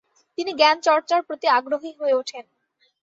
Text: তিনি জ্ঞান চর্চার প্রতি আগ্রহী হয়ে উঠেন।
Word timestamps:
তিনি 0.37 0.51
জ্ঞান 0.53 0.77
চর্চার 0.87 1.19
প্রতি 1.27 1.47
আগ্রহী 1.57 1.91
হয়ে 1.99 2.17
উঠেন। 2.21 2.45